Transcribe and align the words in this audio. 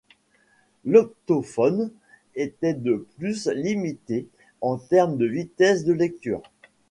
L'optophone 0.83 1.91
était 2.33 2.73
de 2.73 3.05
plus 3.19 3.47
limité 3.53 4.27
en 4.61 4.77
termes 4.79 5.15
de 5.15 5.27
vitesse 5.27 5.85
de 5.85 5.93
lecture. 5.93 6.41